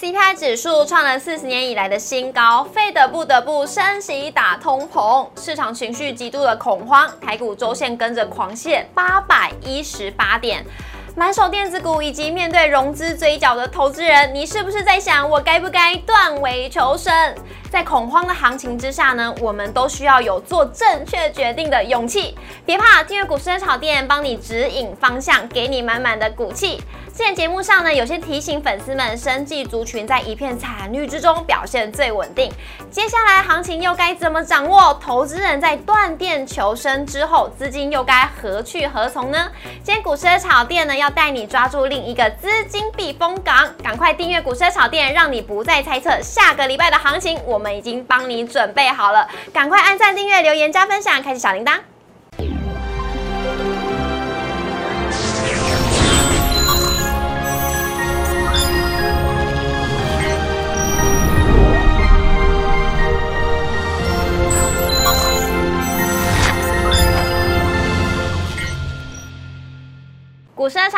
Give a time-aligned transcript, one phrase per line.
[0.00, 10.64] CPI 指数创了四十年以来的新高，费得不得不升息打通膨，市场情绪极度的恐慌，台股周线跟着狂泻八百一十八点。
[11.14, 17.12] 满手电子股以及面对融资追缴的投资人，你是不是在想我该不该断尾求生？
[17.68, 22.34] 在恐慌的行情之下呢，我们都需要有做正确决定的勇气。
[22.64, 26.80] 别怕，订阅股市的炒店帮你指引方向，给你满满的骨气。
[27.20, 32.50] 之前节目上呢，有些提醒粉丝们，生计族群在一片惨绿之中表现最稳定。
[32.90, 34.94] 接下来行情又该怎么掌握？
[34.94, 39.50] 投资人在断电求生之后，资金又该何去何从呢？
[39.84, 43.68] 今天股市的炒店呢，要带你抓住另一个资金避风港。
[43.84, 47.38] 赶快订阅股市的炒店，让你不再猜测下个礼拜的行情。
[47.44, 51.80] 我们已经帮你准备好了，赶快按赞、订阅、留言、加分享，开启小铃铛。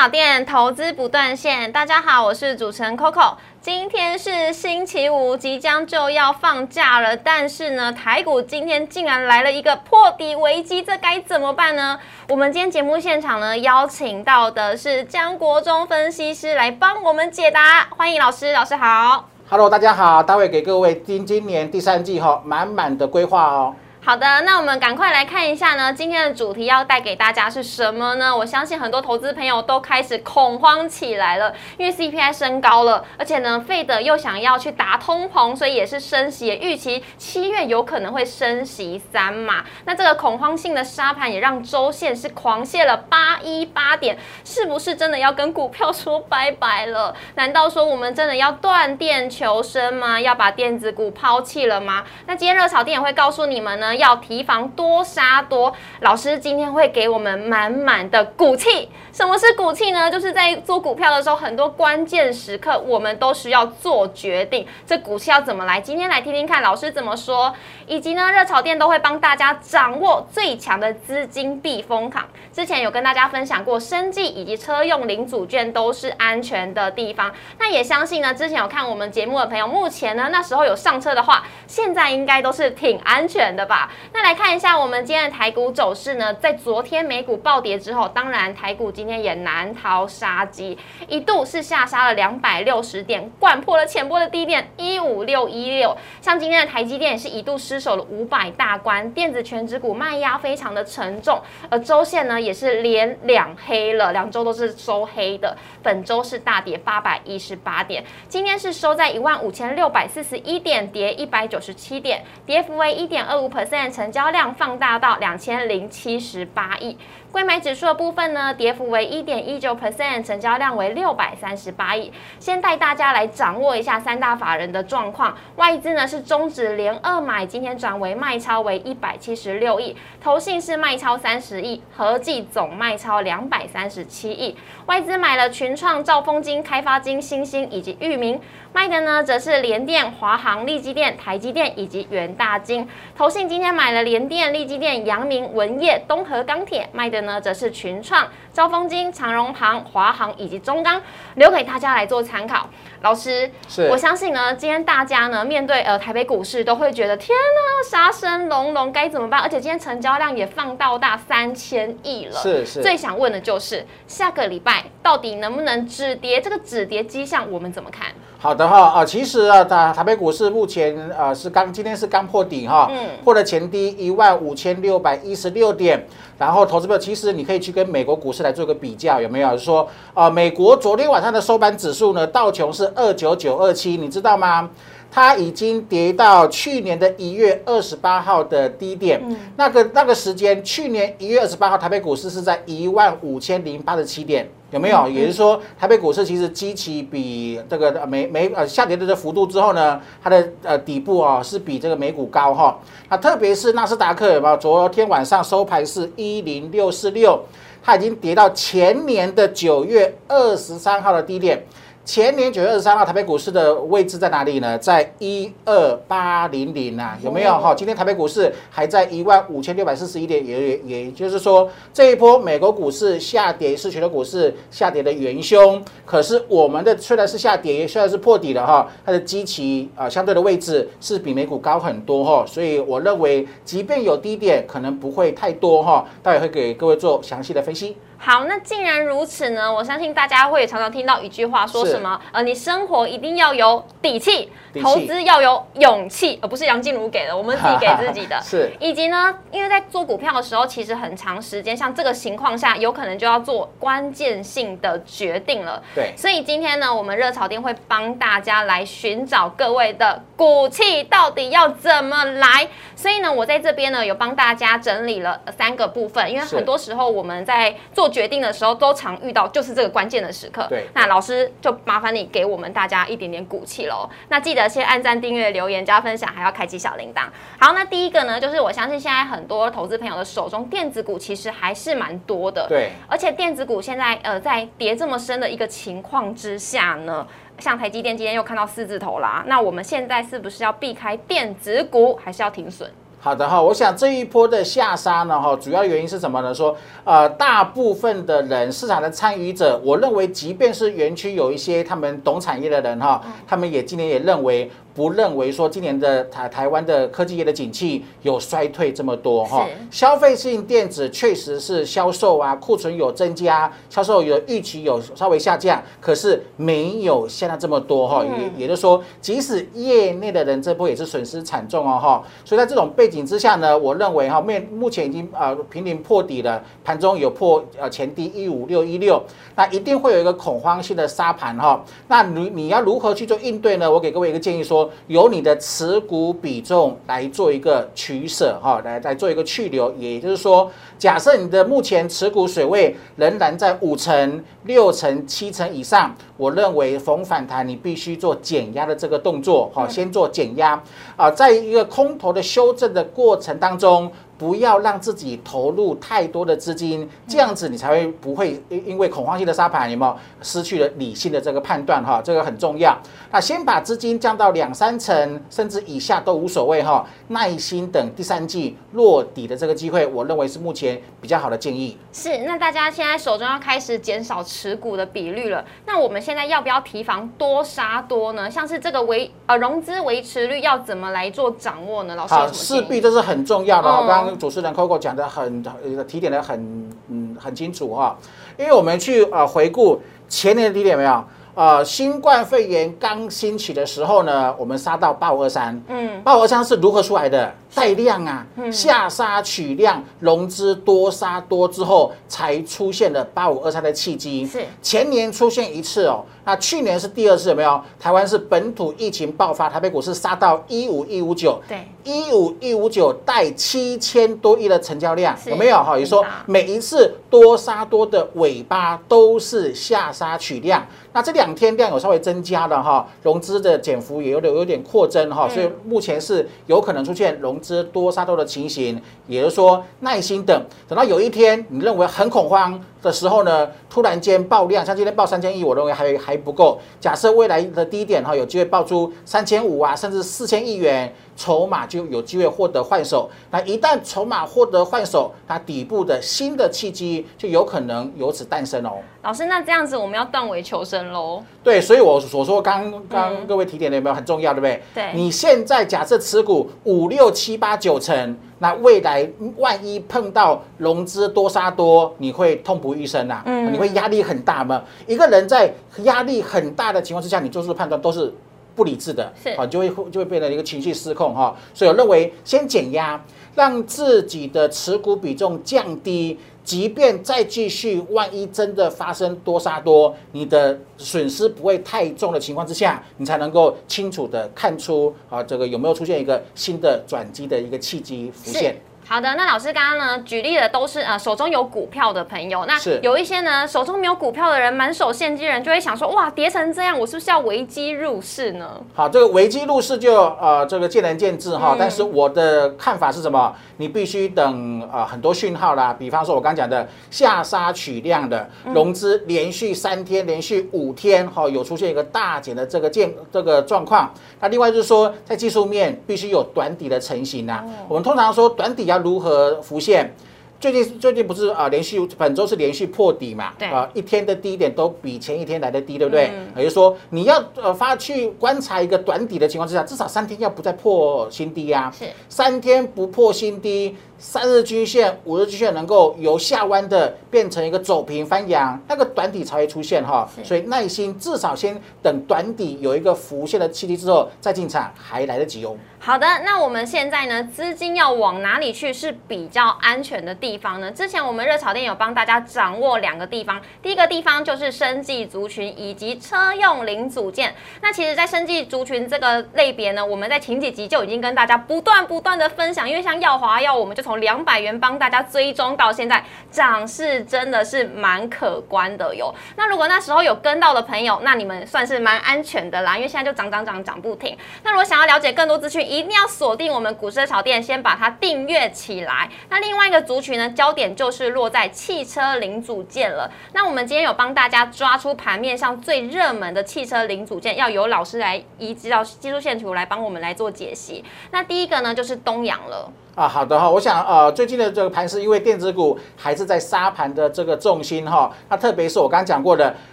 [0.00, 3.34] 小店投资不断线，大家好，我是主持人 Coco。
[3.60, 12.00] 今天是星期五，即将就要放假了，但是呢，台股今天竟然来了一个破底危机，这该怎么办呢？
[12.30, 19.28] 我们今天节目现场呢，邀请到的是江国忠分析师来帮我们解答，欢迎老师，老师好。
[19.50, 23.74] Hello，大家好，待会给各位今今年第三季哈满满的规划哦。
[24.02, 28.34] 好的，那我们赶快来看一下呢，今天的主题要带给大家是什么呢？
[28.34, 39.66] 我相信很多投资朋友都开始恐慌起来了，因为 CPI 升高了，而且呢，费德又想要去打通膨，所以也是升息，预期七月有可能会升息三码。
[39.84, 47.14] 那这个恐慌性的沙盘也让周线是狂泻了八一八点，是不是真的要跟股票说拜拜了？
[47.34, 50.18] 难道说我们真的要断电求生吗？
[50.18, 52.04] 要把电子股抛弃了吗？
[52.26, 53.89] 那今天热炒店也会告诉你们呢。
[53.96, 58.88] 要提防多杀多，老师今天会给我们满满的骨气。
[59.12, 60.10] 什么是骨气呢？
[60.10, 64.66] 就是在做股票的时候，很多关键时刻我们都需要做决定。
[64.86, 65.80] 这骨气要怎么来？
[65.80, 67.54] 今天来听听看老师怎么说，
[67.86, 72.24] 以及呢，热炒店都会帮大家掌握最强的资金避风港。
[72.52, 77.32] 之前有跟大家分享过，生计以及车用零组件都是安全的地方。
[77.58, 83.79] 那也相信呢，之前有看我们节目的朋友，目前呢那时候有上车的话，现在应该都是挺安全的吧。
[84.12, 90.76] 那来看一下我们今天的台股走势呢，在昨天美股暴跌之后，当然台股今天也难逃杀机，
[91.08, 95.96] 一度是下杀了两百六十点，灌破了前波的低点一五六一六。
[96.20, 113.69] 像今天的台积电也是一度失守了五百大关，电子全指股卖压非常的沉重，而周线呢也是连两黑了，两周都是收黑的，本周是大跌八百一十八点，今天是收在一万五千六百四十一点，跌一百九十七点，跌幅为一点二五 percent。
[113.92, 116.96] 成交量放大到两千零七十八亿。
[117.30, 122.12] 贵买指数的部分呢，跌幅为一点一九 percent，成交量为六百三十八亿。
[122.40, 125.36] 先带大家来掌握一下三大法人的状况。
[125.54, 134.56] 外资呢是中指连二买，今天转为卖超为一百七十六亿，投信是卖超三十亿，合计总卖超两百三十七亿。
[134.86, 138.40] 外资买了群创、兆丰金、开发金、新兴以及域名，
[138.72, 142.88] 卖的呢则是联电、华航、利基电、台积电以及元大金。
[143.16, 147.20] 投信今今天买了联电、利基电、阳明、文业、东河钢铁，卖的。
[147.20, 151.00] 呢，则是群创、招丰金、长荣行、华航以及中钢，
[151.36, 152.68] 留给大家来做参考。
[153.02, 159.40] 老师，是我相信呢，今天大家呢面对呃台北股市都会觉得天呐，杀声隆隆，该怎么办？
[159.40, 162.32] 而且今天成交量也放到大三千亿了。
[162.32, 162.82] 是是。
[162.82, 166.40] 最想问的就是下个礼拜到底能不能止跌？
[166.40, 168.08] 这个止跌迹象我们怎么看？
[168.38, 176.06] 好的哈啊，其实啊，台台北股市目前呃是刚今天是刚破底哈，嗯，破了前低一万五千六百一十六点。
[176.38, 179.56] 然后投资者其实你可以去跟美国股市来做个比较，有没有？
[179.58, 184.68] 说啊，美国昨天晚上的收盘指数呢，道琼是二九九二七，你知道吗？
[185.12, 189.20] 它已经跌到去年的一月二十八号的低点，
[189.56, 195.08] 那个那个时间，去年一月二十八号，台北股市是在一万五千零八十七点，有没有？
[195.08, 202.78] 也就是说，台北股市其实基期比这个美美呃下跌的这幅度之后呢，它的呃底部啊是比这个美股高哈。
[203.08, 204.56] 那特别是纳斯达克有没有？
[204.58, 207.42] 昨天晚上收盘是一零六四六，
[207.82, 211.64] 它已经跌到前年的九月二十三号的低点。
[212.02, 214.76] 前年九月二十三号台北股市的位置在哪里呢？
[214.78, 217.74] 在一二八零零啊，有没有哈？
[217.74, 225.80] 今天台北股市还在一万五千六百四十一点，也也也就是说，这一波美国股市下跌是全球股市下跌的元凶。
[226.06, 236.04] 可是我们的虽然是下跌，虽然是破底了哈，它的基期啊相对的位置是比美股高很多哈，所以我认为即便有低点，可能不会太多哈。
[236.22, 237.96] 待会会给各位做详细的分析。
[238.22, 242.20] 好，那既然如此呢，我相信大家会常常听到一句话，说什么？
[242.32, 244.52] 呃，你生活一定要有底气，
[244.82, 248.38] 投资要有勇气，而不是杨静茹给的，我们自己给自己的。
[248.42, 255.82] 是，以及呢，因为在做股票的时候，其实很长时间，像这个情况下，有可能就要做关键性的决定了。
[255.94, 262.68] 对，所以今天呢，我们热炒店会帮大家来寻找各位的骨气到底要怎么来。
[262.94, 268.10] 所以呢，我在这边呢，有帮大家整理了三个部分，因为很多时候我们在做。
[268.10, 270.66] 决定的时候都常遇到，就是这个关键的时刻。
[270.68, 274.10] 对，那老师就麻烦你给我们大家一点点骨气喽。
[274.28, 277.24] 那记得先按赞、订阅、留言、加分享，还要开启小铃铛。
[277.58, 282.66] 好，那第一个呢，就是我相信现在很多投资朋友的手中电子股其实还是蛮多的。
[282.68, 287.26] 对，而且电子股现在呃在跌这么深的一个情况之下呢，
[287.58, 292.90] 像台积电今天又看到四字头啦，那我们现在是不是要避开电子股，还是要停损？
[293.22, 296.54] 好的哈，我想这一波的下杀呢，哈，主要原因是什么呢？
[296.54, 304.70] 说，呃，大部分的人市场的参与者，我认为，即便是园区有一些他们懂产业的人哈，他们也今年也认为。
[304.94, 329.22] 不认为说今年的台台湾的科技业的景气有衰退这么多哈，消费性电子确实是销售啊库存有增加，销售有预期有稍微下降，可是没有现在这么多哈，也也就是说，即使业内的人这波也是损失惨重哦哈，所以在这种背景之下呢，我认为哈面目前已经呃濒临破底了，盘中有破呃前低一五六一六，
[329.54, 333.90] 那一定会有一个恐慌性的杀盘哈，那你你要如何去做应对呢？
[333.90, 334.79] 我给各位一个建议说。
[335.08, 350.80] 由你的持股比重来做一个取舍，哈，来来做一个去留，也就是说，假设你的目前持股水位仍然在五成、六成、七成以上，我认为逢反弹你必须做减压的这个动作，哈，先做减压
[351.16, 354.10] 啊，在一个空头的修正的过程当中。
[354.40, 362.22] 不要让自己投入太多的资金，这样子你才会不会因因为恐慌性的沙盘有没有失去了理性的这个判断哈？
[362.24, 362.96] 这个很重要。
[363.30, 371.98] 那先把资金降到两三成甚至以下都无所谓哈，耐心等第三季落底的这个机会，我认为是目前比较好的建议。
[372.10, 378.50] 是，那大家现在手中要开始减少持股的比率了，那我们现在要不要提防多杀多呢？
[378.50, 382.14] 像是这个维呃融资维持率要怎么来做掌握呢？
[382.14, 383.90] 老师，好，势必这是很重要的。
[383.90, 384.29] 刚刚。
[384.38, 388.16] 主持人 Coco 讲的很呃提点的很嗯很清楚哈，
[388.58, 391.24] 因为我们去啊回顾前年的提点没有？
[391.60, 397.52] 呃，新冠肺炎刚兴起的时候呢，我们杀到八五二三，嗯，八五二三是如何出来的？
[397.72, 404.44] 带量啊，下杀取量，融资多杀多之后，才出现了八五二三的契机。
[404.44, 407.80] 是前年出现一次哦，那去年是第二次，有没有？
[408.00, 415.76] 台湾是本土疫情爆发，台北股市杀到一五一五九，对，一五一五九带七千多亿的成交量，有没有？
[415.76, 420.84] 哈，也说每一次多杀多的尾巴都是下杀取量。
[421.12, 432.80] 那这两天量有稍微增加了哈，融资的减幅也有点有点扩增哈，所以目前是有可能出现融资多杀多的情形，也就是说耐心等，等到有一天你认为很恐慌。
[433.02, 436.78] 的时候呢，突然间爆量，像今天爆三千亿，我认为还还不够。
[437.00, 443.30] 假设未来的低点哈，有机会爆出三千五啊，甚至四千亿元，筹码就有机会获得换手。
[443.50, 448.98] 那一旦筹码获得换手，它底部的新的契机就有可能由此诞生哦。
[449.22, 451.42] 老师，那这样子我们要断尾求生喽？
[451.62, 454.82] 对，所以我所说刚刚各位提点的有没有很重要，对不对？
[454.94, 455.12] 对。
[455.14, 458.36] 你现在假设持股五六七八九成。
[458.60, 463.42] 那未来万一碰到融资多杀多，你会痛不欲生呐？
[463.46, 464.82] 嗯，你会压力很大吗？
[465.06, 465.72] 一个人在
[466.04, 468.32] 压力很大的情况之下，你做出的判断都是
[468.76, 471.56] 不理智的，是啊，就会就会变成一个情绪失控哈。
[471.74, 473.20] 所以我认为先减压，
[473.54, 488.76] 让自己的持股比重降低，即便再继续，万一真的发生多杀多，你的损失不会太重的情况之下，你才能够清楚的看出啊，这个有没有出现一个新的转机的一个契机浮现。
[489.12, 498.80] 好的，那老师刚刚呢举例的都是呃手中有股票的朋友，那是有一些呢手中没有股票的人，满手现金人就会想说，哇，跌成这样，我是不是要危机入市呢？
[498.94, 503.52] 好，这个危机入市就呃这个见仁见智哈，但是我的看法是什么？
[503.78, 514.08] 你必须等呃很多讯号啦，比方说我刚讲的下杀取量的融资连续三天、连续五天哈，有出现一个大减的这个见这个状况。
[514.38, 517.64] 那另外就是说，在技术面必须有短底的成型呐。
[517.88, 520.14] 我们通常说短底要如何浮现？
[520.60, 523.54] 最近最近不是啊，连续本周是连续破底嘛？
[523.58, 526.30] 对啊，一天的低点都比前一天来的低，对不对？
[526.54, 531.90] 也就是说，你要呃发去观察一个短底的情况之下，至少三天要不再破新低呀。
[531.98, 540.28] 是三天不破新低，三日均线、五日均线能够由下弯的变成一个走平翻阳，那个短底才会出现哈。
[540.44, 545.74] 所以耐心，至少先等短底有一个浮现的契机之后再进场，还来得及哦。
[546.02, 550.80] 好的，那我们现在呢，资金要往哪里去是比较安全的地方？
[550.80, 550.90] 呢？
[550.90, 557.54] 之前我们热炒店有帮大家掌握两个地方，第一个地方就是生技族群以及车用零组件。
[557.82, 569.34] 那其实，在生技族群这个类别呢，我们在前几集就已经跟大家不断不断的分享，因为像耀华药，我们就从两百元帮大家追踪到现在，涨势真的是蛮可观的哟。
[569.54, 574.34] 那如果那时候有跟到的朋友，那你们算是蛮安全的啦，因为现在就涨涨涨涨不停。
[574.62, 579.28] 那如果想要了解更多资讯，一定要锁定我们股市炒店，先把它订阅起来。
[579.48, 583.28] 那另外一个族群呢，焦点就是落在汽车零组件了。
[583.52, 591.04] 那我们今天有帮大家抓出盘面上最热门的汽车零组件，要由老师来移植到技术线图来帮我们来做解析。
[591.32, 592.88] 那第一个呢，就是东阳了。
[593.20, 599.74] 啊，好的哈，我想呃，最近的这个盘是因为电子股还是在沙盘的这个重心哈，那特别是我刚刚讲过的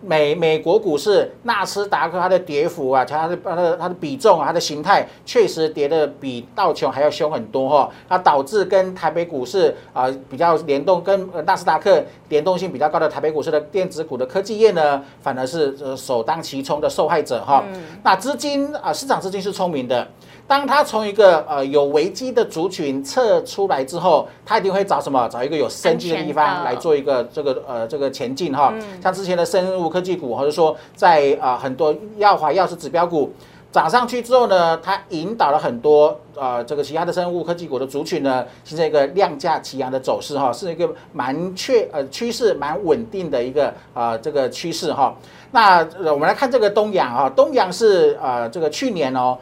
[0.00, 17.64] 美美国股市纳斯达克它的跌幅啊，它的它的它的比重啊，它的形态确实跌的比道琼还要凶很多哈，那导致跟台北股市啊比较联动，跟呃纳斯达克联动性比较高的台北股市的电子股的科技业呢，反而是呃首当其冲的受害者哈。
[18.04, 20.06] 那资金啊，市场资金是聪明的。
[20.48, 25.28] 当它从一个呃有危机的族群撤出来之后，它一定会找什么？
[25.28, 28.72] 找一个有生机的地方来做一个这个呃这个前进哈。
[29.02, 33.30] 像之前的生物科技股，或者说在啊很多药华药是指标股
[33.70, 45.14] 涨上去之后呢，它引导了很多呃这个其他的生物科技股的族群呢，形成一个量价齐扬的走势哈，是一个蛮确呃趋势蛮稳定的一个啊这个趋势哈。
[45.50, 49.36] 那我们来看这个东阳啊，东阳是呃这个去年哦。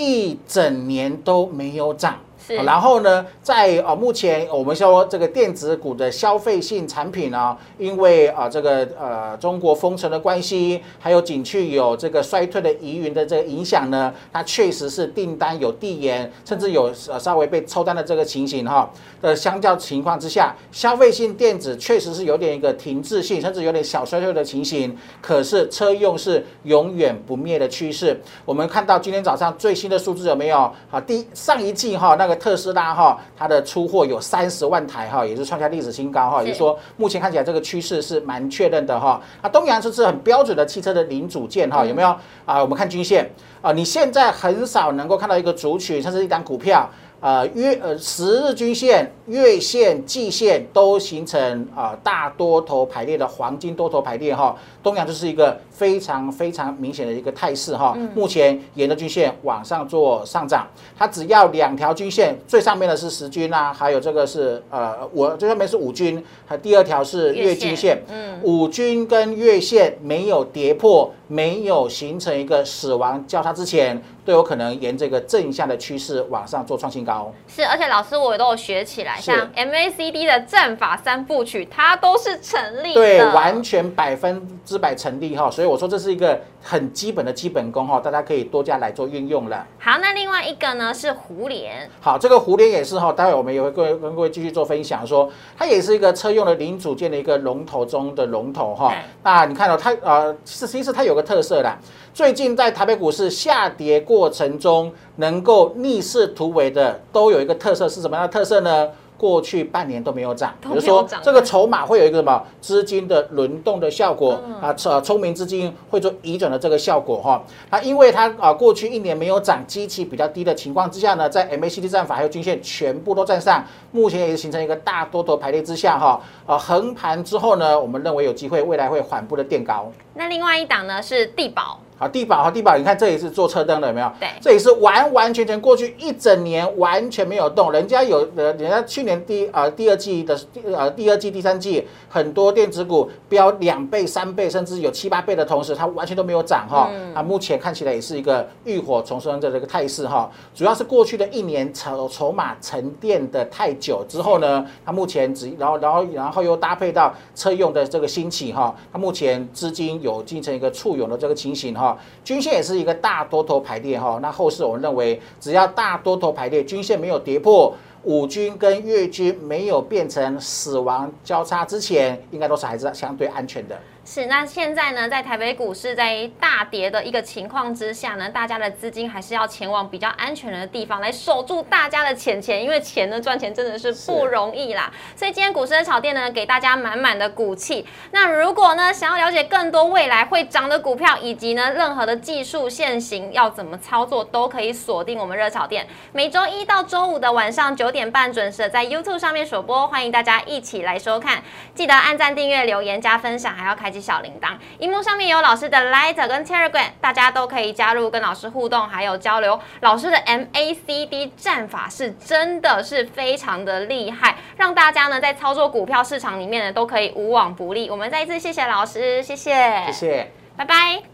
[0.00, 2.20] 一整年都没有涨，
[2.56, 18.90] 然后呢，在呃目前我们说这个电子股的消费性产品呢，因为啊这个呃中国封城的关系，还有景区有这个衰退的疑云的这个影响呢，它确实是订单有递延，甚至有呃稍微被抽单的这个情形哈。
[19.20, 24.96] 的相较情况之下，消费性电子确实是有点一个停滞性，甚至有点小衰退的情形。
[25.20, 28.18] 可是车用是永远不灭的趋势。
[28.46, 30.72] 我们看到今天早上最新的数字有没有？
[30.88, 36.42] 好，第上一季哈那个特斯拉哈它的出货有三十万台哈，也是创下历史新高哈。
[36.42, 39.20] 也就是说，目前看起来这个趋势是蛮确认的哈。
[39.42, 42.08] 那，东阳这是很标准的汽车的零组件哈，有没有？
[42.46, 43.30] 啊，我们看均线
[43.60, 46.88] 啊，你现在很少能够看到一个族群，甚至一档股票。
[47.20, 57.96] 呃月呃十日均线、月线、季线都形成啊大多头排列的黄金多头排列哈，东阳就是一个非常非常明显的一个态势哈。
[58.14, 74.02] 目前沿着均线往上做上涨，它只要两条均线，最上面的是十均啊，还有这个是呃我最上面是五均，还第二条是月均线，嗯，五均跟月线没有跌破，没有形成一个死亡交叉之前。
[74.22, 77.32] 都有可能沿这个正向的趋势往上做创新高。
[77.48, 85.50] 是，而且老师我也都有学起来，像 MACD 的战法三部曲，它都是成立的，对，完全百分之百成立哈。
[85.50, 89.66] 所以我说这是一个很基本的基本功哈，大家可以多加来做运用了。
[89.78, 91.90] 好，那另外一个呢是胡联。
[92.00, 98.94] 好，这个胡联也是哈，待会我们也会各位跟各位继续做分享，说它也是一个车用的零组件的一个龙头中的龙头哈。
[99.24, 101.78] 那你看到它呃，是其实它有个特色啦。
[102.12, 108.88] 最近在台北股市下跌过程中，能够逆势突围的，都有一个特色，是什么样的特色呢？
[109.20, 117.42] 过去半年都没有涨，比如说这个筹码会有一个什么资金的轮动的效果啊，呃，聪明资金会做移转的这个效果哈。
[117.68, 123.62] 那因为它啊过去一年没有涨，基期比较低的情况之下呢，在 MACD 战法还有均线全部都站上，
[123.92, 126.18] 目前也是形成一个大多头排列之下哈。
[126.46, 129.92] 呃，横盘之后呢，我们认为有机会未来会缓步的垫高。
[130.14, 131.78] 那另外一档呢是地保。
[132.00, 134.10] 好，地保好，地保，你看这也是做车灯的，有没有？
[134.18, 140.40] 对这也是完完全全过去一整年完全没有动，人家有呃，人家去年第呃第二季的
[140.72, 146.90] 呃第二季第三季很多电子股飙两倍三倍，甚至有七八倍的同时，它完全都没有涨哈。
[147.12, 150.30] 啊，目前看起来也是一个浴火重生的这个态势哈。
[150.54, 161.89] 主要是过去的一年筹筹码沉淀的太久之后呢，它目前只然后然后然后又搭配到车用的这个兴起哈，它目前资金有进行一个簇拥的这个情形哈，
[162.24, 164.18] 均线也是一个大多头排列哈。
[164.22, 167.74] 那后市我们认为，只要大多头排列，均线没有跌破。
[168.04, 173.78] 五军跟越军没有变成死亡交叉之前，应该都是还是相对安全的。
[174.02, 184.90] 是，那现在呢，在台北股市在大跌的一个情况之下呢，大家的资金还是要前往比较安全的地方来守住大家的钱钱，因为钱呢赚钱真的是不容易啦。
[185.14, 187.86] 所以今天股市的炒店呢，给大家满满的骨气。
[188.10, 195.86] 那如果呢，想要了解更多未来会涨的股票，以及呢任何的技术线型要怎么操作，都可以锁定我们热炒店。
[196.12, 201.42] 每周一到周五的晚上九点半准时在 YouTube 上面首播，欢迎大家一起来收看。
[201.74, 204.00] 记得按赞、订阅、留言、加分享，还要开启。
[204.00, 209.58] 小铃铛，荧幕上面有老师的 Light 跟 Telegram，大家都可以加入跟老师互动，还有交流。
[209.80, 217.90] 老师的 MACD 战法是真的是非常的厉害，让大家呢在操作股票市场里面呢都可以无往不利。
[217.90, 221.09] 我们再一次谢谢老师，谢谢，谢谢，拜拜。